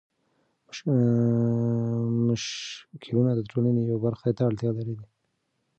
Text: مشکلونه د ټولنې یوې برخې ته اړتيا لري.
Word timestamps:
مشکلونه 2.25 3.31
د 3.35 3.41
ټولنې 3.49 3.81
یوې 3.83 3.97
برخې 4.05 4.31
ته 4.37 4.41
اړتيا 4.49 4.71
لري. 4.77 4.95